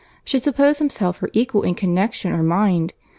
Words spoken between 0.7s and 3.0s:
himself her equal in connexion or mind!